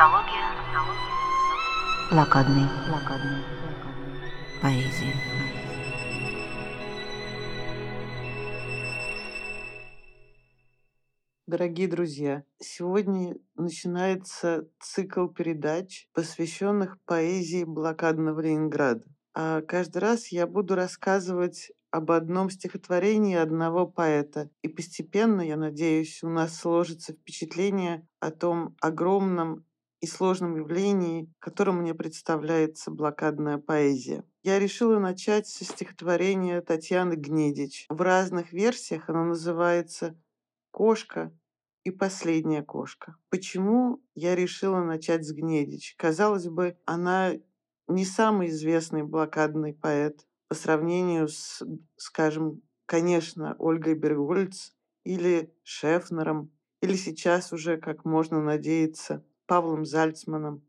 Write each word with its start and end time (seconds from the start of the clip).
Антология 0.00 0.46
блокадной, 2.12 2.68
блокадной 2.86 3.42
поэзии. 4.62 5.12
Дорогие 11.48 11.88
друзья, 11.88 12.44
сегодня 12.60 13.38
начинается 13.56 14.68
цикл 14.78 15.26
передач, 15.26 16.06
посвященных 16.12 17.00
поэзии 17.04 17.64
блокадного 17.64 18.40
Ленинграда. 18.40 19.02
А 19.34 19.62
каждый 19.62 19.98
раз 19.98 20.28
я 20.28 20.46
буду 20.46 20.76
рассказывать 20.76 21.72
об 21.90 22.12
одном 22.12 22.50
стихотворении 22.50 23.34
одного 23.34 23.86
поэта. 23.86 24.48
И 24.62 24.68
постепенно, 24.68 25.40
я 25.40 25.56
надеюсь, 25.56 26.22
у 26.22 26.28
нас 26.28 26.56
сложится 26.56 27.14
впечатление 27.14 28.06
о 28.20 28.30
том 28.30 28.76
огромном 28.80 29.64
и 30.00 30.06
сложном 30.06 30.56
явлении, 30.56 31.32
которым 31.38 31.78
мне 31.78 31.94
представляется 31.94 32.90
блокадная 32.90 33.58
поэзия. 33.58 34.24
Я 34.42 34.58
решила 34.58 34.98
начать 34.98 35.46
со 35.46 35.64
стихотворения 35.64 36.60
Татьяны 36.60 37.14
Гнедич. 37.14 37.86
В 37.88 38.00
разных 38.00 38.52
версиях 38.52 39.08
оно 39.08 39.24
называется 39.24 40.16
«Кошка» 40.70 41.32
и 41.84 41.90
«Последняя 41.90 42.62
кошка». 42.62 43.16
Почему 43.30 44.00
я 44.14 44.36
решила 44.36 44.82
начать 44.82 45.26
с 45.26 45.32
Гнедич? 45.32 45.94
Казалось 45.96 46.46
бы, 46.46 46.76
она 46.84 47.32
не 47.88 48.04
самый 48.04 48.48
известный 48.48 49.02
блокадный 49.02 49.74
поэт, 49.74 50.26
по 50.48 50.54
сравнению 50.54 51.28
с, 51.28 51.62
скажем, 51.96 52.62
конечно, 52.86 53.54
Ольгой 53.58 53.94
Бергольц 53.94 54.72
или 55.04 55.54
Шефнером, 55.62 56.50
или 56.80 56.94
сейчас 56.94 57.52
уже, 57.52 57.76
как 57.76 58.04
можно 58.04 58.40
надеяться, 58.40 59.24
Павлом 59.48 59.84
Зальцманом 59.84 60.62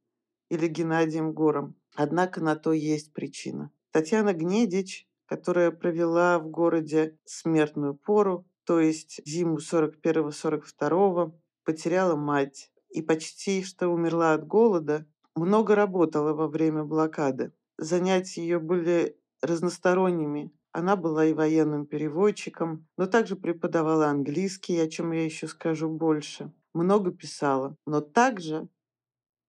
или 0.50 0.68
Геннадием 0.68 1.34
Гором. 1.34 1.76
Однако 1.96 2.42
на 2.42 2.56
то 2.56 2.72
есть 2.72 3.14
причина. 3.14 3.72
Татьяна 3.92 4.34
Гнедич, 4.34 5.08
которая 5.26 5.72
провела 5.72 6.40
в 6.40 6.50
городе 6.50 7.18
смертную 7.26 7.94
пору, 7.94 8.48
то 8.64 8.80
есть 8.80 9.22
зиму 9.26 9.58
41-42, 9.58 11.34
потеряла 11.66 12.16
мать 12.16 12.72
и 12.90 13.02
почти 13.02 13.64
что 13.64 13.90
умерла 13.90 14.34
от 14.34 14.48
голода, 14.48 15.06
много 15.36 15.76
работала 15.76 16.34
во 16.34 16.48
время 16.48 16.84
блокады. 16.84 17.52
Занятия 17.78 18.42
ее 18.42 18.60
были 18.60 19.18
разносторонними. 19.42 20.52
Она 20.72 20.96
была 20.96 21.26
и 21.26 21.34
военным 21.34 21.86
переводчиком, 21.86 22.88
но 22.98 23.08
также 23.08 23.36
преподавала 23.36 24.08
английский, 24.08 24.78
о 24.80 24.88
чем 24.88 25.12
я 25.12 25.26
еще 25.26 25.48
скажу 25.48 25.90
больше. 25.90 26.52
Много 26.74 27.12
писала. 27.12 27.76
Но 27.86 28.02
также 28.02 28.70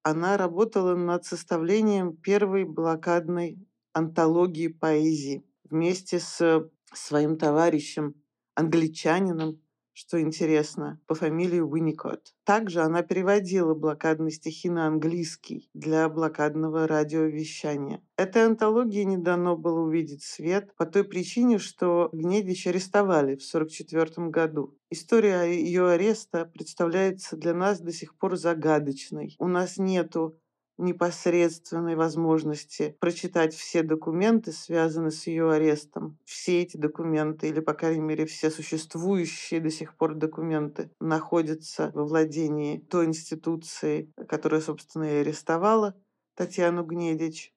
она 0.02 0.36
работала 0.36 0.94
над 0.94 1.24
составлением 1.24 2.16
первой 2.16 2.64
блокадной 2.64 3.58
антологии 3.92 4.68
поэзии 4.68 5.44
вместе 5.64 6.18
с 6.18 6.68
своим 6.92 7.36
товарищем, 7.38 8.14
англичанином 8.54 9.60
что 10.00 10.18
интересно, 10.18 10.98
по 11.06 11.14
фамилии 11.14 11.60
Уинникот. 11.60 12.32
Также 12.44 12.80
она 12.80 13.02
переводила 13.02 13.74
блокадные 13.74 14.30
стихи 14.30 14.70
на 14.70 14.86
английский 14.86 15.68
для 15.74 16.08
блокадного 16.08 16.88
радиовещания. 16.88 18.02
Этой 18.16 18.46
антологии 18.46 19.02
не 19.02 19.18
дано 19.18 19.58
было 19.58 19.80
увидеть 19.80 20.22
свет 20.22 20.74
по 20.76 20.86
той 20.86 21.04
причине, 21.04 21.58
что 21.58 22.08
Гнедич 22.14 22.66
арестовали 22.66 23.36
в 23.36 23.44
1944 23.46 24.28
году. 24.28 24.74
История 24.88 25.42
ее 25.42 25.90
ареста 25.90 26.46
представляется 26.46 27.36
для 27.36 27.52
нас 27.52 27.80
до 27.80 27.92
сих 27.92 28.16
пор 28.16 28.36
загадочной. 28.36 29.36
У 29.38 29.48
нас 29.48 29.76
нету 29.76 30.40
непосредственной 30.80 31.94
возможности 31.94 32.96
прочитать 33.00 33.54
все 33.54 33.82
документы, 33.82 34.52
связанные 34.52 35.10
с 35.10 35.26
ее 35.26 35.50
арестом. 35.52 36.18
Все 36.24 36.62
эти 36.62 36.76
документы, 36.76 37.48
или, 37.48 37.60
по 37.60 37.74
крайней 37.74 38.00
мере, 38.00 38.26
все 38.26 38.50
существующие 38.50 39.60
до 39.60 39.70
сих 39.70 39.96
пор 39.96 40.14
документы, 40.14 40.90
находятся 41.00 41.90
во 41.94 42.04
владении 42.04 42.78
той 42.78 43.06
институции, 43.06 44.10
которая, 44.28 44.60
собственно, 44.60 45.04
и 45.04 45.20
арестовала 45.20 45.94
Татьяну 46.34 46.84
Гнедич. 46.84 47.52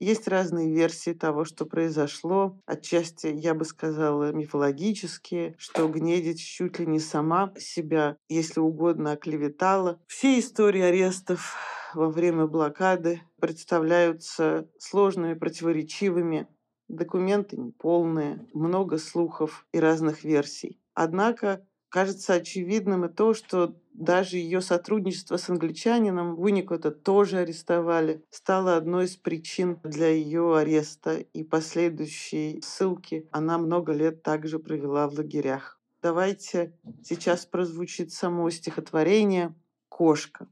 Есть 0.00 0.28
разные 0.28 0.72
версии 0.72 1.12
того, 1.12 1.44
что 1.44 1.66
произошло. 1.66 2.58
Отчасти, 2.64 3.26
я 3.26 3.52
бы 3.52 3.66
сказала, 3.66 4.32
мифологические, 4.32 5.54
что 5.58 5.86
Гнедич 5.88 6.42
чуть 6.42 6.78
ли 6.78 6.86
не 6.86 6.98
сама 7.00 7.52
себя, 7.58 8.16
если 8.30 8.60
угодно, 8.60 9.12
оклеветала. 9.12 10.00
Все 10.06 10.38
истории 10.38 10.80
арестов 10.80 11.54
во 11.94 12.08
время 12.08 12.46
блокады 12.46 13.22
представляются 13.40 14.68
сложными, 14.78 15.34
противоречивыми, 15.34 16.48
документы 16.88 17.56
неполные, 17.56 18.46
много 18.52 18.98
слухов 18.98 19.66
и 19.72 19.78
разных 19.78 20.24
версий. 20.24 20.80
Однако 20.94 21.66
кажется 21.88 22.34
очевидным 22.34 23.04
и 23.04 23.12
то, 23.12 23.34
что 23.34 23.76
даже 23.92 24.38
ее 24.38 24.60
сотрудничество 24.60 25.36
с 25.36 25.50
англичанином 25.50 26.38
Уинникота 26.38 26.90
тоже 26.90 27.38
арестовали, 27.38 28.24
стало 28.30 28.76
одной 28.76 29.04
из 29.04 29.16
причин 29.16 29.78
для 29.84 30.08
ее 30.08 30.56
ареста 30.56 31.16
и 31.18 31.44
последующей 31.44 32.60
ссылки. 32.62 33.28
Она 33.30 33.58
много 33.58 33.92
лет 33.92 34.22
также 34.22 34.58
провела 34.58 35.08
в 35.08 35.14
лагерях. 35.14 35.78
Давайте 36.02 36.72
сейчас 37.04 37.44
прозвучит 37.44 38.12
само 38.12 38.48
стихотворение 38.48 39.54
«Кошка». 39.90 40.48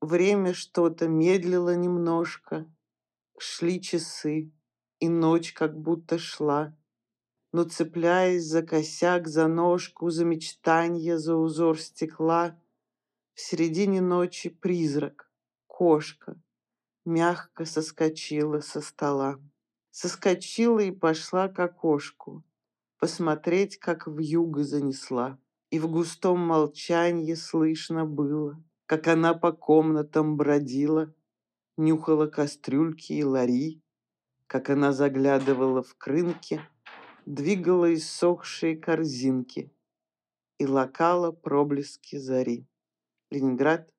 Время 0.00 0.54
что-то 0.54 1.08
медлило 1.08 1.74
немножко, 1.74 2.72
Шли 3.36 3.80
часы, 3.80 4.52
и 5.00 5.08
ночь 5.08 5.52
как 5.52 5.76
будто 5.76 6.18
шла. 6.18 6.76
Но 7.52 7.64
цепляясь 7.64 8.44
за 8.44 8.62
косяк, 8.62 9.26
за 9.26 9.48
ножку, 9.48 10.10
за 10.10 10.24
мечтанье, 10.24 11.18
за 11.18 11.34
узор 11.34 11.80
стекла, 11.80 12.60
В 13.34 13.40
середине 13.40 14.00
ночи 14.00 14.50
призрак, 14.50 15.32
кошка, 15.66 16.40
Мягко 17.04 17.64
соскочила 17.64 18.60
со 18.60 18.80
стола. 18.80 19.40
Соскочила 19.90 20.80
и 20.80 20.92
пошла 20.92 21.48
к 21.48 21.58
окошку, 21.58 22.44
Посмотреть, 22.98 23.78
как 23.78 24.06
в 24.06 24.18
юго 24.18 24.62
занесла. 24.62 25.40
И 25.70 25.80
в 25.80 25.90
густом 25.90 26.38
молчанье 26.38 27.34
слышно 27.34 28.04
было— 28.04 28.62
как 28.88 29.06
она 29.06 29.34
по 29.34 29.52
комнатам 29.52 30.38
бродила, 30.38 31.14
нюхала 31.76 32.26
кастрюльки 32.26 33.12
и 33.12 33.22
лари, 33.22 33.82
как 34.46 34.70
она 34.70 34.92
заглядывала 34.92 35.82
в 35.82 35.94
крынки, 35.96 36.62
двигала 37.26 37.92
иссохшие 37.92 38.78
корзинки 38.78 39.70
и 40.56 40.66
лакала 40.66 41.32
проблески 41.32 42.16
зари. 42.16 42.66
Ленинград, 43.30 43.92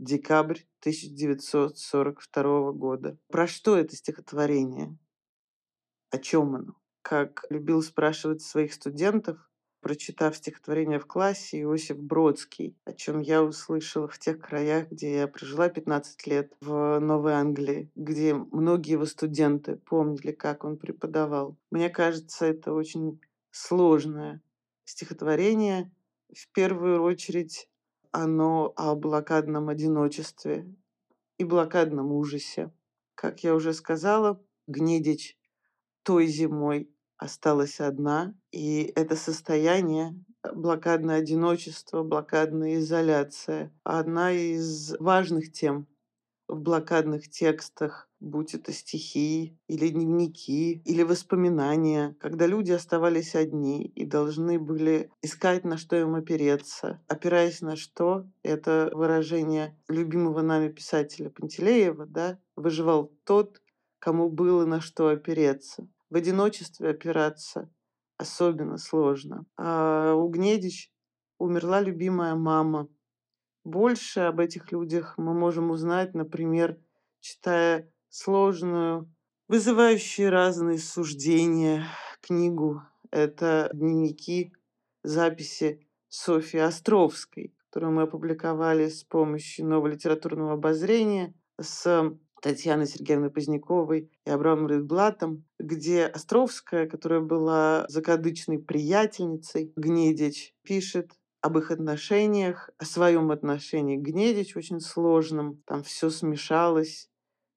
декабрь 0.00 0.62
1942 0.80 2.72
года. 2.72 3.16
Про 3.28 3.46
что 3.46 3.78
это 3.78 3.94
стихотворение? 3.94 4.98
О 6.10 6.18
чем 6.18 6.56
оно? 6.56 6.74
Как 7.02 7.44
любил 7.50 7.82
спрашивать 7.82 8.42
своих 8.42 8.72
студентов, 8.72 9.47
прочитав 9.88 10.36
стихотворение 10.36 10.98
в 10.98 11.06
классе 11.06 11.62
Иосиф 11.62 11.96
Бродский, 11.96 12.76
о 12.84 12.92
чем 12.92 13.20
я 13.20 13.42
услышала 13.42 14.06
в 14.06 14.18
тех 14.18 14.38
краях, 14.38 14.90
где 14.90 15.20
я 15.20 15.26
прожила 15.26 15.70
15 15.70 16.26
лет 16.26 16.52
в 16.60 16.98
Новой 16.98 17.32
Англии, 17.32 17.90
где 17.94 18.34
многие 18.34 18.92
его 18.92 19.06
студенты 19.06 19.76
помнили, 19.76 20.32
как 20.32 20.64
он 20.64 20.76
преподавал. 20.76 21.56
Мне 21.70 21.88
кажется, 21.88 22.44
это 22.44 22.74
очень 22.74 23.18
сложное 23.50 24.42
стихотворение. 24.84 25.90
В 26.36 26.52
первую 26.52 27.02
очередь 27.02 27.70
оно 28.10 28.74
о 28.76 28.94
блокадном 28.94 29.70
одиночестве 29.70 30.70
и 31.38 31.44
блокадном 31.44 32.12
ужасе. 32.12 32.70
Как 33.14 33.42
я 33.42 33.54
уже 33.54 33.72
сказала, 33.72 34.38
Гнедич 34.66 35.38
той 36.02 36.26
зимой 36.26 36.90
осталась 37.18 37.80
одна, 37.80 38.34
и 38.52 38.92
это 38.94 39.16
состояние 39.16 40.14
э, 40.42 40.52
блокадное 40.54 41.16
одиночество, 41.16 42.02
блокадная 42.02 42.78
изоляция 42.78 43.72
одна 43.82 44.32
из 44.32 44.94
важных 44.98 45.52
тем 45.52 45.86
в 46.46 46.60
блокадных 46.60 47.28
текстах, 47.28 48.08
будь 48.20 48.54
это 48.54 48.72
стихи 48.72 49.58
или 49.68 49.88
дневники 49.88 50.80
или 50.84 51.02
воспоминания, 51.02 52.16
когда 52.20 52.46
люди 52.46 52.72
оставались 52.72 53.34
одни 53.34 53.84
и 53.84 54.06
должны 54.06 54.58
были 54.58 55.10
искать, 55.20 55.64
на 55.64 55.76
что 55.76 55.96
им 55.96 56.14
опереться. 56.14 57.02
Опираясь 57.06 57.60
на 57.60 57.76
что, 57.76 58.26
это 58.42 58.90
выражение 58.94 59.76
любимого 59.88 60.40
нами 60.40 60.68
писателя 60.68 61.28
Пантелеева, 61.28 62.06
да, 62.06 62.38
выживал 62.56 63.12
тот, 63.24 63.60
кому 63.98 64.30
было 64.30 64.64
на 64.64 64.80
что 64.80 65.08
опереться 65.08 65.86
в 66.10 66.16
одиночестве 66.16 66.90
опираться 66.90 67.70
особенно 68.16 68.78
сложно. 68.78 69.46
А 69.56 70.14
у 70.14 70.28
Гнедич 70.28 70.92
умерла 71.38 71.80
любимая 71.80 72.34
мама. 72.34 72.88
Больше 73.64 74.20
об 74.20 74.40
этих 74.40 74.72
людях 74.72 75.14
мы 75.18 75.34
можем 75.34 75.70
узнать, 75.70 76.14
например, 76.14 76.78
читая 77.20 77.90
сложную, 78.08 79.12
вызывающую 79.46 80.30
разные 80.30 80.78
суждения 80.78 81.84
книгу. 82.20 82.82
Это 83.10 83.70
дневники, 83.72 84.52
записи 85.02 85.86
Софьи 86.08 86.60
Островской, 86.60 87.54
которую 87.66 87.92
мы 87.92 88.02
опубликовали 88.02 88.88
с 88.88 89.04
помощью 89.04 89.66
нового 89.66 89.88
литературного 89.88 90.54
обозрения 90.54 91.34
с 91.60 92.16
Татьяной 92.40 92.86
Сергеевной 92.86 93.30
Поздняковой 93.30 94.10
и 94.24 94.30
Абрамом 94.30 94.68
Ридблатом, 94.68 95.44
где 95.58 96.06
Островская, 96.06 96.86
которая 96.86 97.20
была 97.20 97.86
закадычной 97.88 98.58
приятельницей 98.58 99.72
Гнедич, 99.76 100.54
пишет 100.62 101.12
об 101.40 101.58
их 101.58 101.70
отношениях, 101.70 102.70
о 102.78 102.84
своем 102.84 103.30
отношении 103.30 103.96
к 103.96 104.02
Гнедич 104.02 104.56
очень 104.56 104.80
сложном. 104.80 105.62
Там 105.66 105.82
все 105.82 106.10
смешалось, 106.10 107.08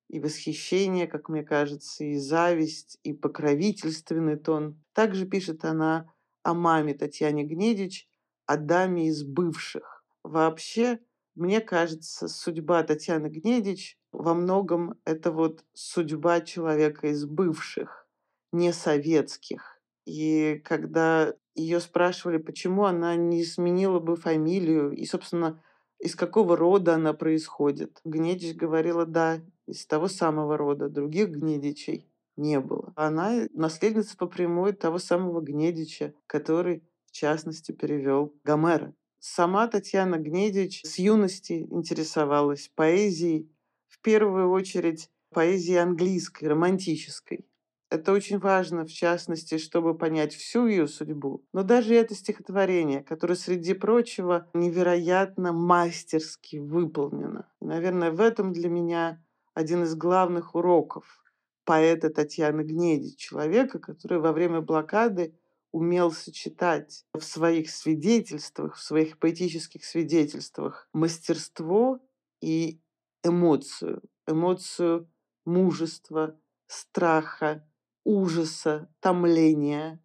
и 0.10 0.20
восхищение, 0.20 1.08
как 1.08 1.30
мне 1.30 1.44
кажется, 1.44 2.04
и 2.04 2.18
зависть, 2.18 3.00
и 3.04 3.14
покровительственный 3.14 4.36
тон. 4.36 4.84
Также 4.94 5.26
пишет 5.26 5.64
она 5.64 6.12
о 6.44 6.54
маме 6.54 6.94
Татьяне 6.94 7.44
Гнедич, 7.44 8.08
о 8.46 8.58
даме 8.58 9.08
из 9.08 9.24
бывших. 9.24 10.04
Вообще, 10.24 11.00
мне 11.36 11.62
кажется, 11.62 12.28
судьба 12.28 12.84
Татьяны 12.84 13.28
Гнедич 13.28 13.98
во 14.22 14.34
многом 14.34 15.00
это 15.06 15.32
вот 15.32 15.66
судьба 15.74 16.42
человека 16.42 17.08
из 17.08 17.26
бывших, 17.26 18.08
не 18.52 18.72
советских. 18.72 19.82
И 20.06 20.62
когда 20.64 21.34
ее 21.56 21.80
спрашивали, 21.80 22.38
почему 22.38 22.86
она 22.86 23.16
не 23.16 23.44
сменила 23.44 24.00
бы 24.00 24.16
фамилию 24.16 24.92
и, 24.92 25.06
собственно, 25.06 25.62
из 26.00 26.16
какого 26.16 26.56
рода 26.56 26.96
она 26.96 27.14
происходит, 27.14 28.00
Гнедич 28.04 28.56
говорила, 28.56 29.06
да, 29.06 29.42
из 29.68 29.86
того 29.86 30.08
самого 30.08 30.58
рода, 30.58 30.90
других 30.90 31.30
Гнедичей 31.30 32.08
не 32.36 32.60
было. 32.60 32.94
Она 32.96 33.48
наследница 33.54 34.18
по 34.18 34.28
прямой 34.28 34.74
того 34.74 34.98
самого 34.98 35.42
Гнедича, 35.42 36.14
который, 36.28 36.84
в 37.06 37.12
частности, 37.12 37.72
перевел 37.72 38.34
Гомера. 38.44 38.94
Сама 39.20 39.68
Татьяна 39.68 40.18
Гнедич 40.18 40.82
с 40.84 40.98
юности 40.98 41.68
интересовалась 41.70 42.72
поэзией, 42.74 43.52
в 43.92 44.02
первую 44.02 44.50
очередь 44.50 45.10
поэзией 45.32 45.78
английской, 45.78 46.46
романтической. 46.46 47.46
Это 47.90 48.14
очень 48.14 48.40
важно, 48.40 48.86
в 48.86 48.92
частности, 48.92 49.58
чтобы 49.58 49.98
понять 49.98 50.34
всю 50.34 50.66
ее 50.66 50.88
судьбу. 50.88 51.44
Но 51.52 51.64
даже 51.64 51.94
это 51.94 52.16
стихотворение, 52.16 53.04
которое, 53.04 53.36
среди 53.36 53.74
прочего, 53.74 54.50
невероятно 54.54 55.52
мастерски 55.52 56.56
выполнено. 56.58 57.52
наверное, 57.60 58.12
в 58.12 58.22
этом 58.22 58.54
для 58.54 58.70
меня 58.70 59.22
один 59.54 59.84
из 59.84 59.96
главных 59.96 60.56
уроков 60.56 61.22
поэта 61.66 62.10
Татьяны 62.10 62.62
Гнеди, 62.62 63.16
человека, 63.18 63.80
который 63.80 64.20
во 64.20 64.32
время 64.32 64.62
блокады 64.62 65.36
умел 65.72 66.12
сочетать 66.12 67.06
в 67.14 67.22
своих 67.22 67.70
свидетельствах, 67.70 68.76
в 68.76 68.82
своих 68.82 69.18
поэтических 69.20 69.86
свидетельствах 69.86 70.90
мастерство 70.94 72.00
и 72.42 72.81
эмоцию. 73.24 74.02
Эмоцию 74.28 75.10
мужества, 75.46 76.40
страха, 76.68 77.68
ужаса, 78.04 78.90
томления, 79.00 80.00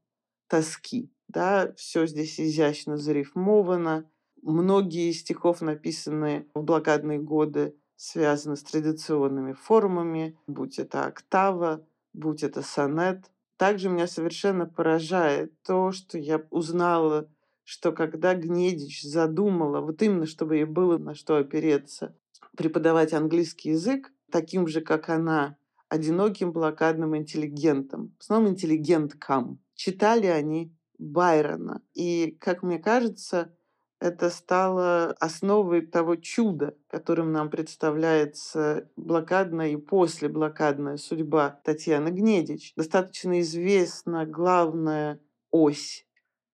тоски. 0.49 1.13
Да, 1.29 1.73
все 1.77 2.07
здесь 2.07 2.41
изящно 2.41 2.97
зарифмовано. 2.97 4.11
Многие 4.43 5.11
из 5.11 5.21
стихов, 5.21 5.61
написанные 5.61 6.47
в 6.55 6.63
блокадные 6.63 7.19
годы, 7.19 7.77
связаны 7.97 8.57
с 8.57 8.63
традиционными 8.63 9.53
формами, 9.53 10.39
будь 10.47 10.79
это 10.79 11.07
октава, 11.07 11.85
будь 12.13 12.43
это 12.43 12.63
сонет. 12.63 13.31
Также 13.57 13.89
меня 13.89 14.07
совершенно 14.07 14.67
поражает 14.67 15.53
то, 15.63 15.91
что 15.91 16.19
я 16.19 16.47
узнала, 16.51 17.29
что 17.65 17.91
когда 17.91 18.35
Гнедич 18.35 19.03
задумала, 19.03 19.81
вот 19.81 20.03
именно 20.03 20.27
чтобы 20.27 20.57
ей 20.57 20.65
было 20.65 20.99
на 20.99 21.15
что 21.15 21.37
опереться, 21.37 22.15
преподавать 22.57 23.13
английский 23.13 23.71
язык, 23.71 24.13
таким 24.31 24.67
же, 24.67 24.81
как 24.81 25.09
она, 25.09 25.57
одиноким 25.89 26.53
блокадным 26.53 27.17
интеллигентом, 27.17 28.15
в 28.19 28.23
основном 28.23 28.53
интеллигенткам. 28.53 29.61
Читали 29.75 30.27
они 30.27 30.75
Байрона. 30.99 31.83
И, 31.95 32.37
как 32.41 32.63
мне 32.63 32.79
кажется, 32.79 33.55
это 34.01 34.31
стало 34.31 35.13
основой 35.21 35.87
того 35.87 36.17
чуда, 36.17 36.77
которым 36.89 37.33
нам 37.33 37.51
представляется 37.51 38.91
блокадная 38.97 39.71
и 39.71 39.77
послеблокадная 39.77 40.97
судьба 40.97 41.61
Татьяны 41.65 42.11
Гнедич. 42.11 42.73
Достаточно 42.77 43.41
известна 43.41 44.27
главная 44.27 45.21
ось 45.51 46.06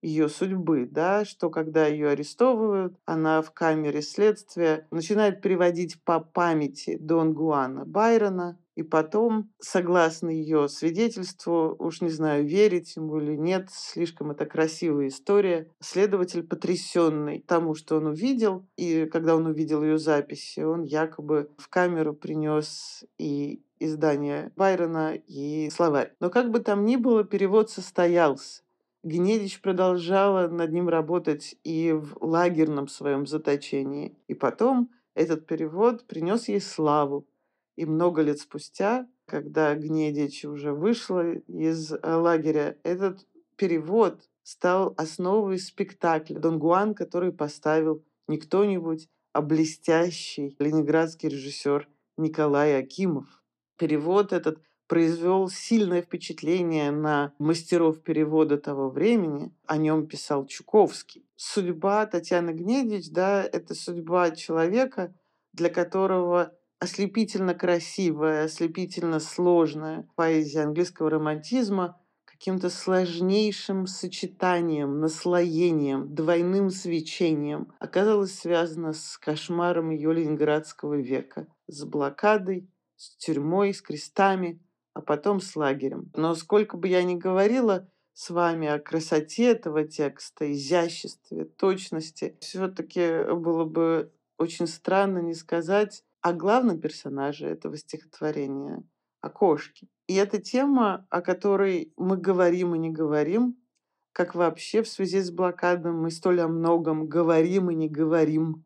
ее 0.02 0.28
судьбы, 0.28 0.88
да, 0.90 1.25
что 1.25 1.49
когда 1.49 1.87
ее 1.87 2.10
арестовывают, 2.10 2.94
она 3.06 3.40
в 3.40 3.52
камере 3.52 4.02
следствия 4.02 4.87
начинает 4.90 5.40
приводить 5.40 6.02
по 6.02 6.20
памяти 6.20 6.99
Дон 7.00 7.32
Гуана 7.32 7.84
Байрона, 7.87 8.58
и 8.75 8.82
потом, 8.82 9.50
согласно 9.60 10.31
ее 10.31 10.69
свидетельству, 10.69 11.76
уж 11.78 12.00
не 12.00 12.08
знаю, 12.08 12.46
верить 12.46 12.96
ему 12.96 13.20
или 13.20 13.37
нет, 13.37 13.69
слишком 13.70 14.31
это 14.31 14.46
красивая 14.46 15.08
история, 15.08 15.70
следователь 15.81 16.43
потрясенный 16.43 17.44
тому, 17.46 17.75
что 17.75 17.96
он 17.96 18.06
увидел, 18.06 18.66
и 18.76 19.06
когда 19.06 19.37
он 19.37 19.46
увидел 19.46 19.82
ее 19.82 19.98
записи, 19.98 20.60
он 20.60 20.84
якобы 20.84 21.50
в 21.58 21.69
камеру 21.69 22.14
принес 22.14 23.05
и 23.19 23.62
издание 23.78 24.52
Байрона 24.56 25.14
и 25.14 25.69
словарь. 25.70 26.14
Но 26.20 26.31
как 26.31 26.50
бы 26.50 26.60
там 26.60 26.84
ни 26.87 26.96
было, 26.96 27.25
перевод 27.25 27.70
состоялся. 27.70 28.62
Гнедич 29.02 29.60
продолжала 29.60 30.46
над 30.46 30.72
ним 30.72 30.88
работать 30.88 31.56
и 31.64 31.93
в 31.93 32.16
лагерном 32.20 32.87
своем 32.87 33.26
заточении. 33.26 34.16
И 34.28 34.34
потом 34.34 34.90
этот 35.14 35.46
перевод 35.46 36.06
принес 36.06 36.49
ей 36.49 36.60
славу. 36.60 37.26
И 37.75 37.84
много 37.84 38.22
лет 38.22 38.38
спустя, 38.38 39.08
когда 39.26 39.75
Гнедич 39.75 40.44
уже 40.44 40.72
вышла 40.72 41.32
из 41.32 41.93
э, 41.93 41.99
лагеря, 42.02 42.76
этот 42.84 43.26
перевод 43.56 44.28
стал 44.43 44.94
основой 44.96 45.58
спектакля 45.58 46.38
«Дон 46.38 46.58
Гуан», 46.58 46.94
который 46.94 47.32
поставил 47.32 48.05
не 48.28 48.38
кто-нибудь, 48.38 49.08
а 49.32 49.43
блестящий 49.43 50.55
ленинградский 50.58 51.28
режиссер 51.28 51.88
Николай 52.17 52.79
Акимов. 52.79 53.43
Перевод 53.79 54.32
этот 54.32 54.62
произвел 54.93 55.49
сильное 55.49 56.03
впечатление 56.03 56.91
на 56.91 57.32
мастеров 57.39 58.03
перевода 58.03 58.58
того 58.58 58.91
времени. 58.91 59.51
О 59.65 59.79
нем 59.79 60.06
писал 60.06 60.44
Чуковский. 60.44 61.25
Судьба 61.34 62.05
Татьяны 62.05 62.51
Гнедич, 62.51 63.08
да, 63.08 63.43
это 63.43 63.75
судьба 63.75 64.32
человека, 64.32 65.15
для 65.55 65.70
которого 65.70 66.53
ослепительно 66.79 67.55
красивая, 67.55 68.44
ослепительно 68.44 69.19
сложная 69.19 70.06
поэзия 70.15 70.65
английского 70.65 71.08
романтизма 71.08 71.99
каким-то 72.27 72.69
сложнейшим 72.69 73.87
сочетанием, 73.87 75.01
наслоением, 75.01 76.15
двойным 76.15 76.69
свечением 76.69 77.72
оказалась 77.79 78.39
связана 78.39 78.93
с 78.93 79.17
кошмаром 79.17 79.89
ее 79.89 80.13
ленинградского 80.13 81.01
века, 81.01 81.46
с 81.67 81.82
блокадой, 81.82 82.69
с 82.96 83.17
тюрьмой, 83.17 83.72
с 83.72 83.81
крестами, 83.81 84.61
а 84.94 85.01
потом 85.01 85.41
с 85.41 85.56
лагерем. 85.56 86.11
Но 86.15 86.34
сколько 86.34 86.77
бы 86.77 86.89
я 86.89 87.03
ни 87.03 87.15
говорила 87.15 87.89
с 88.15 88.31
вами 88.31 88.69
о 88.69 88.79
красоте 88.79 89.53
этого 89.53 89.84
текста, 89.84 90.53
изяществе, 90.53 91.44
точности, 91.44 92.37
все-таки 92.41 93.32
было 93.32 93.65
бы 93.65 94.13
очень 94.39 94.67
странно 94.67 95.19
не 95.19 95.34
сказать 95.34 96.05
о 96.20 96.32
главном 96.32 96.81
персонаже 96.81 97.46
этого 97.46 97.77
стихотворения, 97.77 98.82
о 99.20 99.31
кошке. 99.31 99.89
И 100.06 100.15
это 100.15 100.41
тема, 100.41 101.06
о 101.11 101.20
которой 101.22 101.93
мы 101.96 102.17
говорим 102.17 102.75
и 102.75 102.79
не 102.79 102.91
говорим, 102.91 103.56
как 104.13 104.34
вообще 104.34 104.82
в 104.82 104.89
связи 104.89 105.20
с 105.20 105.31
блокадой 105.31 105.93
мы 105.93 106.11
столь 106.11 106.43
о 106.43 106.49
многом 106.49 107.08
говорим 107.08 107.70
и 107.70 107.75
не 107.75 107.89
говорим 107.89 108.65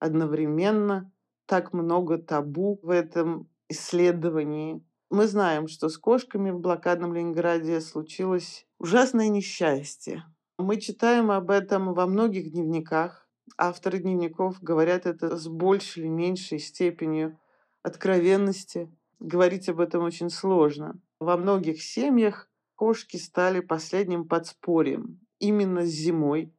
одновременно. 0.00 1.12
Так 1.46 1.72
много 1.72 2.18
табу 2.18 2.78
в 2.82 2.90
этом 2.90 3.48
исследовании. 3.68 4.84
Мы 5.10 5.26
знаем, 5.26 5.68
что 5.68 5.88
с 5.88 5.98
кошками 5.98 6.50
в 6.50 6.60
блокадном 6.60 7.14
Ленинграде 7.14 7.80
случилось 7.80 8.66
ужасное 8.78 9.28
несчастье. 9.28 10.24
Мы 10.58 10.78
читаем 10.80 11.30
об 11.30 11.50
этом 11.50 11.94
во 11.94 12.06
многих 12.06 12.52
дневниках, 12.52 13.28
Авторы 13.56 13.98
дневников 13.98 14.62
говорят 14.62 15.06
это 15.06 15.36
с 15.36 15.48
большей 15.48 16.02
или 16.02 16.08
меньшей 16.08 16.58
степенью 16.58 17.38
откровенности. 17.82 18.90
Говорить 19.20 19.68
об 19.68 19.80
этом 19.80 20.04
очень 20.04 20.30
сложно. 20.30 21.00
Во 21.18 21.36
многих 21.36 21.82
семьях 21.82 22.48
кошки 22.74 23.16
стали 23.16 23.60
последним 23.60 24.28
подспорьем 24.28 25.20
именно 25.38 25.84
зимой 25.84 26.54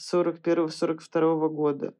41-42 0.00 1.48
года. 1.48 1.94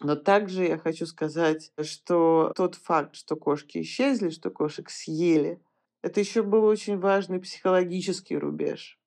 Но 0.00 0.16
также 0.16 0.64
я 0.64 0.78
хочу 0.78 1.04
сказать, 1.06 1.72
что 1.82 2.52
тот 2.56 2.74
факт, 2.74 3.14
что 3.14 3.36
кошки 3.36 3.82
исчезли, 3.82 4.30
что 4.30 4.50
кошек 4.50 4.88
съели, 4.88 5.60
это 6.02 6.20
еще 6.20 6.42
был 6.42 6.64
очень 6.64 6.98
важный 6.98 7.38
психологический 7.38 8.38
рубеж. 8.38 8.98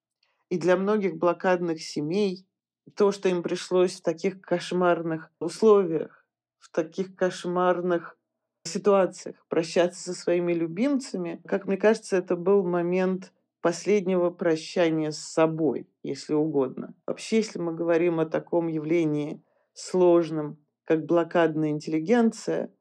И 0.50 0.58
для 0.58 0.76
многих 0.76 1.16
блокадных 1.16 1.82
семей 1.82 2.46
то, 2.94 3.12
что 3.12 3.28
им 3.28 3.42
пришлось 3.42 3.94
в 3.94 4.02
таких 4.02 4.40
кошмарных 4.40 5.32
условиях, 5.40 6.24
в 6.58 6.70
таких 6.70 7.16
кошмарных 7.16 8.16
ситуациях 8.64 9.36
прощаться 9.48 10.00
со 10.00 10.14
своими 10.14 10.52
любимцами, 10.52 11.40
как 11.46 11.66
мне 11.66 11.76
кажется, 11.76 12.16
это 12.16 12.36
был 12.36 12.62
момент 12.62 13.32
последнего 13.60 14.30
прощания 14.30 15.10
с 15.10 15.18
собой, 15.18 15.88
если 16.02 16.34
угодно. 16.34 16.94
Вообще, 17.06 17.38
если 17.38 17.58
мы 17.58 17.74
говорим 17.74 18.20
о 18.20 18.26
таком 18.26 18.68
явлении 18.68 19.42
сложном, 19.72 20.58
как 20.84 21.06
блокадная 21.06 21.70
интеллигенция, 21.70 22.72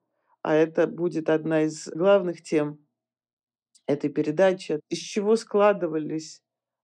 а 0.42 0.56
это 0.56 0.88
будет 0.88 1.30
одна 1.30 1.64
из 1.64 1.88
главных 1.88 2.42
тем 2.42 2.80
этой 3.88 4.10
передачи, 4.10 4.80
из 4.90 5.00
чего 5.00 5.36
складывались 5.36 6.42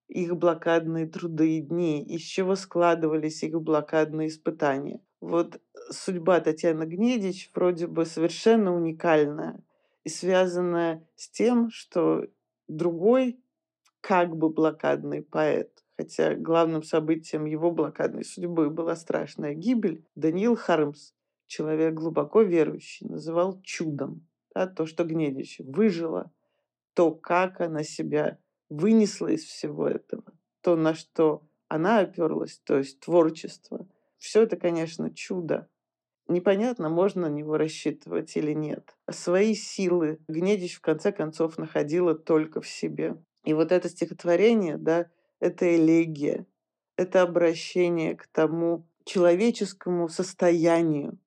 их 0.07 0.35
блокадные 0.35 1.07
труды 1.07 1.57
и 1.57 1.61
дни, 1.61 2.03
из 2.03 2.21
чего 2.21 2.55
складывались 2.55 3.43
их 3.43 3.61
блокадные 3.61 4.29
испытания. 4.29 5.01
Вот 5.21 5.61
судьба 5.91 6.39
Татьяны 6.39 6.85
Гнедич 6.85 7.51
вроде 7.53 7.87
бы 7.87 8.05
совершенно 8.05 8.73
уникальная 8.73 9.61
и 10.03 10.09
связанная 10.09 11.07
с 11.15 11.29
тем, 11.29 11.69
что 11.71 12.25
другой 12.67 13.39
как 14.01 14.35
бы 14.35 14.49
блокадный 14.49 15.21
поэт, 15.21 15.78
хотя 15.99 16.33
главным 16.33 16.81
событием 16.81 17.43
его 17.43 17.71
блокадной 17.71 18.23
судьбы 18.23 18.69
была 18.69 18.95
страшная 18.95 19.53
гибель, 19.53 20.05
Даниил 20.15 20.55
Хармс, 20.55 21.11
человек 21.45 21.93
глубоко 21.93 22.41
верующий, 22.41 23.05
называл 23.05 23.61
чудом 23.63 24.25
да, 24.55 24.65
то, 24.65 24.85
что 24.85 25.03
Гнедич 25.03 25.59
выжила, 25.59 26.31
то, 26.93 27.11
как 27.11 27.59
она 27.59 27.83
себя 27.83 28.37
вынесла 28.69 29.27
из 29.27 29.43
всего 29.43 29.89
этого, 29.89 30.23
то, 30.61 30.77
на 30.77 30.93
что 30.93 31.43
она 31.67 31.99
оперлась, 31.99 32.61
то 32.63 32.77
есть 32.77 33.01
творчество. 33.01 33.85
Все 34.17 34.43
это, 34.43 34.55
конечно, 34.55 35.13
чудо. 35.13 35.67
Непонятно, 36.29 36.87
можно 36.87 37.23
на 37.23 37.33
него 37.33 37.57
рассчитывать 37.57 38.37
или 38.37 38.53
нет. 38.53 38.95
Свои 39.11 39.53
силы 39.53 40.19
Гнедич 40.29 40.75
в 40.75 40.81
конце 40.81 41.11
концов 41.11 41.57
находила 41.57 42.15
только 42.15 42.61
в 42.61 42.69
себе. 42.69 43.21
И 43.43 43.53
вот 43.53 43.73
это 43.73 43.89
стихотворение, 43.89 44.77
да, 44.77 45.09
это 45.39 45.75
элегия, 45.75 46.45
это 46.97 47.21
обращение 47.21 48.15
к 48.15 48.27
тому 48.27 48.85
человеческому 49.05 50.09
состоянию, 50.09 51.17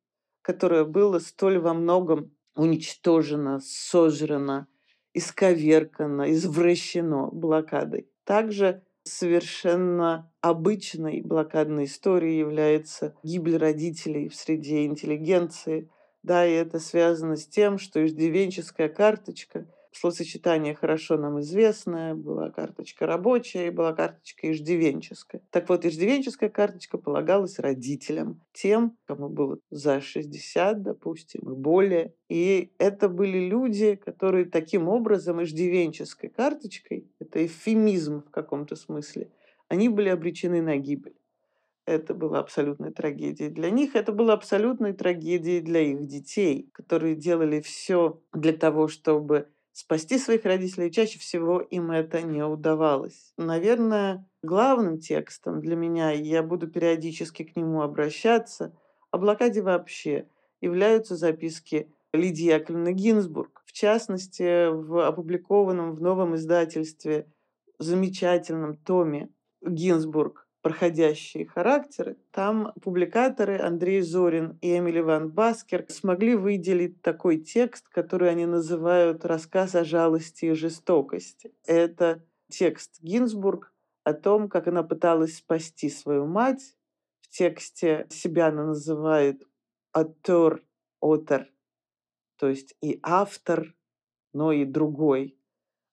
которое 0.42 0.84
было 0.84 1.18
столь 1.18 1.58
во 1.58 1.74
многом 1.74 2.34
уничтожено, 2.54 3.60
сожрано, 3.60 4.66
исковеркано, 5.14 6.30
извращено 6.32 7.28
блокадой. 7.28 8.08
Также 8.24 8.82
совершенно 9.04 10.30
обычной 10.40 11.22
блокадной 11.22 11.86
историей 11.86 12.38
является 12.38 13.16
гибель 13.22 13.56
родителей 13.56 14.28
в 14.28 14.34
среде 14.34 14.84
интеллигенции. 14.84 15.90
Да, 16.22 16.46
и 16.46 16.52
это 16.52 16.78
связано 16.78 17.36
с 17.36 17.46
тем, 17.46 17.78
что 17.78 18.04
иждивенческая 18.04 18.88
карточка– 18.88 19.66
Словосочетание 19.92 20.74
хорошо 20.74 21.18
нам 21.18 21.40
известное. 21.40 22.14
Была 22.14 22.50
карточка 22.50 23.06
рабочая 23.06 23.66
и 23.66 23.70
была 23.70 23.92
карточка 23.92 24.50
иждивенческая. 24.50 25.42
Так 25.50 25.68
вот, 25.68 25.84
иждивенческая 25.84 26.48
карточка 26.48 26.96
полагалась 26.96 27.58
родителям, 27.58 28.40
тем, 28.54 28.96
кому 29.04 29.28
было 29.28 29.58
за 29.70 30.00
60, 30.00 30.82
допустим, 30.82 31.52
и 31.52 31.54
более. 31.54 32.14
И 32.30 32.72
это 32.78 33.10
были 33.10 33.38
люди, 33.38 33.94
которые 33.96 34.46
таким 34.46 34.88
образом 34.88 35.42
иждивенческой 35.42 36.30
карточкой, 36.30 37.06
это 37.18 37.44
эвфемизм 37.44 38.22
в 38.22 38.30
каком-то 38.30 38.76
смысле, 38.76 39.30
они 39.68 39.90
были 39.90 40.08
обречены 40.08 40.62
на 40.62 40.78
гибель. 40.78 41.16
Это 41.84 42.14
была 42.14 42.38
абсолютной 42.38 42.92
трагедией 42.92 43.50
для 43.50 43.68
них, 43.68 43.96
это 43.96 44.12
была 44.12 44.34
абсолютной 44.34 44.92
трагедией 44.92 45.60
для 45.60 45.80
их 45.80 46.06
детей, 46.06 46.70
которые 46.72 47.16
делали 47.16 47.60
все 47.60 48.22
для 48.32 48.52
того, 48.52 48.88
чтобы 48.88 49.48
спасти 49.72 50.18
своих 50.18 50.44
родителей, 50.44 50.90
чаще 50.90 51.18
всего 51.18 51.60
им 51.60 51.90
это 51.90 52.22
не 52.22 52.42
удавалось. 52.44 53.32
Наверное, 53.36 54.26
главным 54.42 54.98
текстом 54.98 55.60
для 55.60 55.76
меня, 55.76 56.10
я 56.10 56.42
буду 56.42 56.68
периодически 56.68 57.42
к 57.44 57.56
нему 57.56 57.82
обращаться, 57.82 58.72
о 59.10 59.18
блокаде 59.18 59.62
вообще 59.62 60.26
являются 60.60 61.16
записки 61.16 61.92
Лидии 62.12 62.52
Яковлевны 62.52 62.92
Гинзбург, 62.92 63.62
в 63.64 63.72
частности, 63.72 64.70
в 64.70 65.06
опубликованном 65.06 65.94
в 65.94 66.00
новом 66.00 66.36
издательстве 66.36 67.26
замечательном 67.78 68.76
томе 68.76 69.30
Гинзбург 69.62 70.46
проходящие 70.62 71.44
характеры, 71.44 72.16
там 72.30 72.72
публикаторы 72.80 73.58
Андрей 73.58 74.00
Зорин 74.00 74.58
и 74.60 74.78
Эмили 74.78 75.00
Ван 75.00 75.28
Баскер 75.28 75.86
смогли 75.88 76.36
выделить 76.36 77.02
такой 77.02 77.38
текст, 77.38 77.88
который 77.88 78.30
они 78.30 78.46
называют 78.46 79.24
«Рассказ 79.24 79.74
о 79.74 79.84
жалости 79.84 80.46
и 80.46 80.54
жестокости». 80.54 81.52
Это 81.66 82.24
текст 82.48 83.02
Гинзбург 83.02 83.72
о 84.04 84.14
том, 84.14 84.48
как 84.48 84.68
она 84.68 84.84
пыталась 84.84 85.36
спасти 85.36 85.90
свою 85.90 86.26
мать. 86.26 86.76
В 87.20 87.28
тексте 87.28 88.06
себя 88.08 88.46
она 88.48 88.66
называет 88.66 89.42
«автор», 89.92 90.62
«отер», 91.00 91.52
то 92.36 92.48
есть 92.48 92.76
и 92.80 93.00
автор, 93.02 93.74
но 94.32 94.52
и 94.52 94.64
другой. 94.64 95.36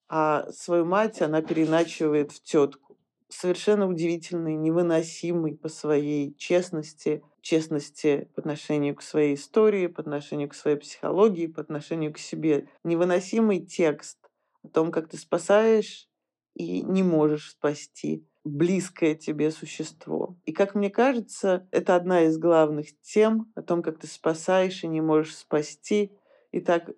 А 0.07 0.51
свою 0.51 0.85
мать 0.85 1.21
она 1.21 1.41
переначивает 1.41 2.31
в 2.31 2.41
тетку 2.41 2.88
совершенно 3.29 3.87
удивительный, 3.87 4.55
невыносимый 4.55 5.55
по 5.55 5.69
своей 5.69 6.35
честности, 6.35 7.23
честности 7.41 8.29
по 8.35 8.41
отношению 8.41 8.95
к 8.95 9.01
своей 9.01 9.35
истории, 9.35 9.87
по 9.87 10.01
отношению 10.01 10.49
к 10.49 10.55
своей 10.55 10.77
психологии, 10.77 11.47
по 11.47 11.61
отношению 11.61 12.13
к 12.13 12.17
себе. 12.17 12.67
Невыносимый 12.83 13.59
текст 13.59 14.17
о 14.63 14.67
том, 14.69 14.91
как 14.91 15.09
ты 15.09 15.17
спасаешь 15.17 16.09
и 16.55 16.81
не 16.81 17.03
можешь 17.03 17.51
спасти 17.51 18.25
близкое 18.43 19.15
тебе 19.15 19.51
существо. 19.51 20.37
И, 20.45 20.51
как 20.51 20.75
мне 20.75 20.89
кажется, 20.89 21.67
это 21.71 21.95
одна 21.95 22.21
из 22.23 22.37
главных 22.37 22.99
тем 23.01 23.51
о 23.55 23.61
том, 23.61 23.81
как 23.83 23.99
ты 23.99 24.07
спасаешь 24.07 24.83
и 24.83 24.87
не 24.87 25.01
можешь 25.01 25.35
спасти. 25.35 26.11
И 26.51 26.59
так 26.61 26.89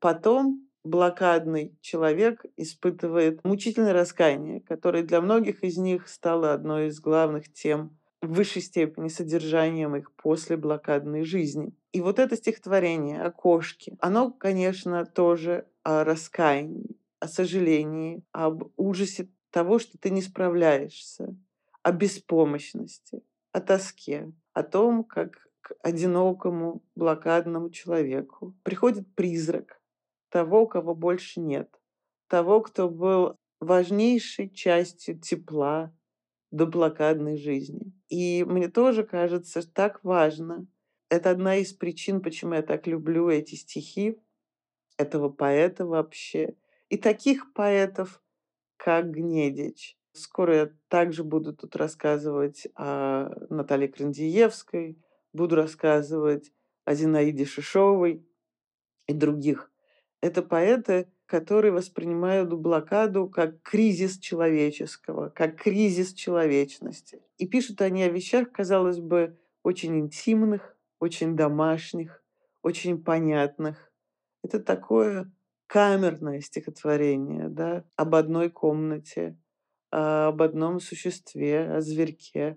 потом 0.00 0.65
блокадный 0.86 1.76
человек 1.80 2.44
испытывает 2.56 3.44
мучительное 3.44 3.92
раскаяние, 3.92 4.60
которое 4.60 5.02
для 5.02 5.20
многих 5.20 5.62
из 5.62 5.76
них 5.76 6.08
стало 6.08 6.52
одной 6.52 6.88
из 6.88 7.00
главных 7.00 7.52
тем 7.52 7.98
в 8.22 8.32
высшей 8.32 8.62
степени 8.62 9.08
содержанием 9.08 9.94
их 9.96 10.12
после 10.12 10.56
блокадной 10.56 11.24
жизни. 11.24 11.72
И 11.92 12.00
вот 12.00 12.18
это 12.18 12.36
стихотворение 12.36 13.22
о 13.22 13.30
кошке, 13.30 13.96
оно, 14.00 14.30
конечно, 14.30 15.04
тоже 15.04 15.66
о 15.82 16.04
раскаянии, 16.04 16.96
о 17.20 17.28
сожалении, 17.28 18.22
об 18.32 18.70
ужасе 18.76 19.28
того, 19.50 19.78
что 19.78 19.98
ты 19.98 20.10
не 20.10 20.22
справляешься, 20.22 21.36
о 21.82 21.92
беспомощности, 21.92 23.22
о 23.52 23.60
тоске, 23.60 24.32
о 24.52 24.62
том, 24.62 25.04
как 25.04 25.46
к 25.60 25.74
одинокому 25.82 26.82
блокадному 26.94 27.70
человеку 27.70 28.54
приходит 28.62 29.12
призрак, 29.14 29.75
того, 30.36 30.66
кого 30.66 30.94
больше 30.94 31.40
нет, 31.40 31.80
того, 32.28 32.60
кто 32.60 32.90
был 32.90 33.38
важнейшей 33.58 34.50
частью 34.50 35.18
тепла 35.18 35.96
до 36.50 36.66
блокадной 36.66 37.38
жизни. 37.38 37.94
И 38.10 38.44
мне 38.44 38.68
тоже 38.68 39.02
кажется 39.02 39.62
так 39.66 40.04
важно. 40.04 40.66
Это 41.08 41.30
одна 41.30 41.56
из 41.56 41.72
причин, 41.72 42.20
почему 42.20 42.52
я 42.52 42.60
так 42.60 42.86
люблю 42.86 43.30
эти 43.30 43.54
стихи, 43.54 44.20
этого 44.98 45.30
поэта 45.30 45.86
вообще. 45.86 46.54
И 46.90 46.98
таких 46.98 47.54
поэтов, 47.54 48.22
как 48.76 49.10
Гнедич. 49.12 49.96
Скоро 50.12 50.54
я 50.54 50.70
также 50.88 51.24
буду 51.24 51.56
тут 51.56 51.76
рассказывать 51.76 52.68
о 52.74 53.30
Наталье 53.48 53.88
Крандиевской, 53.88 55.02
буду 55.32 55.56
рассказывать 55.56 56.52
о 56.84 56.94
Зинаиде 56.94 57.46
Шишовой 57.46 58.22
и 59.06 59.14
других 59.14 59.72
это 60.20 60.42
поэты, 60.42 61.08
которые 61.26 61.72
воспринимают 61.72 62.52
блокаду 62.52 63.28
как 63.28 63.60
кризис 63.62 64.18
человеческого, 64.18 65.28
как 65.30 65.56
кризис 65.56 66.14
человечности. 66.14 67.20
И 67.38 67.46
пишут 67.46 67.82
они 67.82 68.04
о 68.04 68.08
вещах, 68.08 68.52
казалось 68.52 69.00
бы, 69.00 69.36
очень 69.62 69.98
интимных, 69.98 70.76
очень 71.00 71.36
домашних, 71.36 72.22
очень 72.62 73.02
понятных. 73.02 73.92
Это 74.42 74.60
такое 74.60 75.30
камерное 75.66 76.40
стихотворение, 76.40 77.48
да, 77.48 77.84
об 77.96 78.14
одной 78.14 78.48
комнате, 78.48 79.36
об 79.90 80.40
одном 80.40 80.78
существе, 80.78 81.68
о 81.68 81.80
зверьке, 81.80 82.56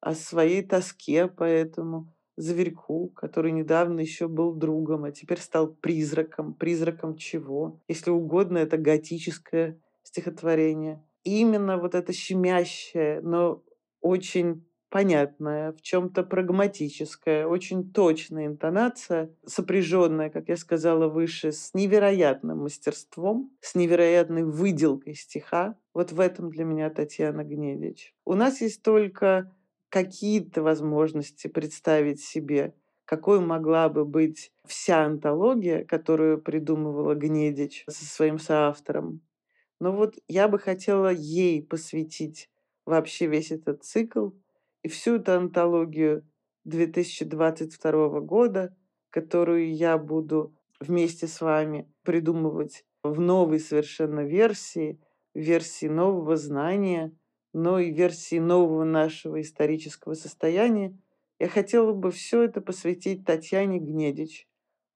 о 0.00 0.14
своей 0.14 0.62
тоске 0.62 1.28
по 1.28 1.44
этому 1.44 2.12
зверьку, 2.40 3.08
который 3.08 3.52
недавно 3.52 4.00
еще 4.00 4.28
был 4.28 4.52
другом, 4.54 5.04
а 5.04 5.12
теперь 5.12 5.38
стал 5.38 5.68
призраком. 5.68 6.54
Призраком 6.54 7.16
чего? 7.16 7.80
Если 7.88 8.10
угодно, 8.10 8.58
это 8.58 8.76
готическое 8.78 9.78
стихотворение. 10.02 11.02
И 11.24 11.40
именно 11.40 11.76
вот 11.76 11.94
это 11.94 12.12
щемящее, 12.12 13.20
но 13.20 13.62
очень 14.00 14.64
понятная, 14.88 15.72
в 15.72 15.82
чем-то 15.82 16.24
прагматическая, 16.24 17.46
очень 17.46 17.92
точная 17.92 18.46
интонация, 18.46 19.30
сопряженная, 19.46 20.30
как 20.30 20.48
я 20.48 20.56
сказала 20.56 21.08
выше, 21.08 21.52
с 21.52 21.72
невероятным 21.74 22.58
мастерством, 22.58 23.52
с 23.60 23.74
невероятной 23.74 24.42
выделкой 24.42 25.14
стиха. 25.14 25.76
Вот 25.94 26.12
в 26.12 26.18
этом 26.18 26.50
для 26.50 26.64
меня 26.64 26.90
Татьяна 26.90 27.44
Гнедич. 27.44 28.14
У 28.24 28.34
нас 28.34 28.60
есть 28.60 28.82
только 28.82 29.52
какие-то 29.90 30.62
возможности 30.62 31.48
представить 31.48 32.22
себе, 32.22 32.74
какой 33.04 33.40
могла 33.40 33.88
бы 33.88 34.04
быть 34.04 34.52
вся 34.64 35.04
антология, 35.04 35.84
которую 35.84 36.40
придумывала 36.40 37.14
Гнедич 37.14 37.84
со 37.88 38.04
своим 38.04 38.38
соавтором. 38.38 39.20
Но 39.80 39.92
вот 39.92 40.14
я 40.28 40.46
бы 40.46 40.58
хотела 40.58 41.12
ей 41.12 41.62
посвятить 41.62 42.48
вообще 42.86 43.26
весь 43.26 43.50
этот 43.50 43.82
цикл 43.82 44.30
и 44.82 44.88
всю 44.88 45.16
эту 45.16 45.32
антологию 45.32 46.24
2022 46.64 48.20
года, 48.20 48.76
которую 49.10 49.74
я 49.74 49.98
буду 49.98 50.54
вместе 50.78 51.26
с 51.26 51.40
вами 51.40 51.92
придумывать 52.02 52.84
в 53.02 53.18
новой 53.20 53.58
совершенно 53.58 54.20
версии, 54.20 55.00
версии 55.34 55.86
нового 55.86 56.36
знания, 56.36 57.12
но 57.52 57.78
и 57.78 57.90
версии 57.90 58.38
нового 58.38 58.84
нашего 58.84 59.40
исторического 59.40 60.14
состояния, 60.14 60.96
я 61.38 61.48
хотела 61.48 61.92
бы 61.92 62.10
все 62.10 62.42
это 62.42 62.60
посвятить 62.60 63.24
Татьяне 63.24 63.78
Гнедич, 63.78 64.46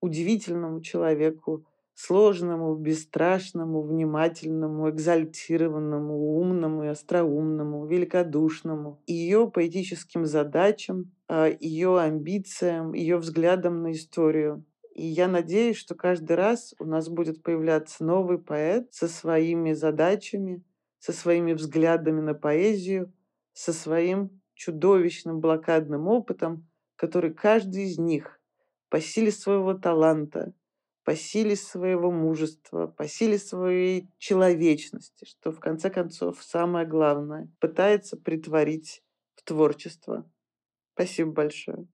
удивительному 0.00 0.82
человеку, 0.82 1.64
сложному, 1.94 2.74
бесстрашному, 2.74 3.82
внимательному, 3.82 4.90
экзальтированному, 4.90 6.38
умному 6.38 6.84
и 6.84 6.88
остроумному, 6.88 7.86
великодушному, 7.86 9.00
ее 9.06 9.50
поэтическим 9.50 10.26
задачам, 10.26 11.12
а, 11.28 11.48
ее 11.48 11.98
амбициям, 11.98 12.92
ее 12.92 13.16
взглядам 13.16 13.82
на 13.82 13.92
историю. 13.92 14.64
И 14.94 15.06
я 15.06 15.28
надеюсь, 15.28 15.76
что 15.76 15.94
каждый 15.94 16.36
раз 16.36 16.74
у 16.78 16.84
нас 16.84 17.08
будет 17.08 17.42
появляться 17.42 18.04
новый 18.04 18.38
поэт 18.38 18.92
со 18.92 19.08
своими 19.08 19.72
задачами, 19.72 20.62
со 21.04 21.12
своими 21.12 21.52
взглядами 21.52 22.22
на 22.22 22.32
поэзию, 22.32 23.12
со 23.52 23.74
своим 23.74 24.40
чудовищным 24.54 25.38
блокадным 25.38 26.08
опытом, 26.08 26.66
который 26.96 27.34
каждый 27.34 27.84
из 27.84 27.98
них 27.98 28.40
по 28.88 29.02
силе 29.02 29.30
своего 29.30 29.74
таланта, 29.74 30.54
по 31.04 31.14
силе 31.14 31.56
своего 31.56 32.10
мужества, 32.10 32.86
по 32.86 33.06
силе 33.06 33.38
своей 33.38 34.08
человечности, 34.16 35.26
что 35.26 35.52
в 35.52 35.60
конце 35.60 35.90
концов 35.90 36.42
самое 36.42 36.86
главное, 36.86 37.52
пытается 37.60 38.16
притворить 38.16 39.02
в 39.34 39.42
творчество. 39.42 40.24
Спасибо 40.94 41.32
большое. 41.32 41.86